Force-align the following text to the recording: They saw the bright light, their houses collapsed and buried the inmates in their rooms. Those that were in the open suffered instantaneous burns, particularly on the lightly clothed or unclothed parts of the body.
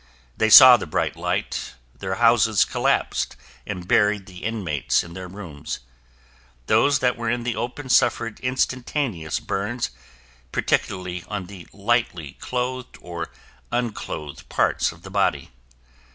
They 0.35 0.49
saw 0.49 0.77
the 0.77 0.87
bright 0.87 1.15
light, 1.15 1.75
their 1.95 2.15
houses 2.15 2.65
collapsed 2.65 3.35
and 3.67 3.87
buried 3.87 4.25
the 4.25 4.43
inmates 4.43 5.03
in 5.03 5.13
their 5.13 5.27
rooms. 5.27 5.81
Those 6.65 6.97
that 7.01 7.15
were 7.15 7.29
in 7.29 7.43
the 7.43 7.55
open 7.55 7.87
suffered 7.87 8.39
instantaneous 8.39 9.39
burns, 9.39 9.91
particularly 10.51 11.23
on 11.27 11.45
the 11.45 11.67
lightly 11.71 12.31
clothed 12.39 12.97
or 12.99 13.29
unclothed 13.71 14.49
parts 14.49 14.91
of 14.91 15.03
the 15.03 15.11
body. 15.11 15.51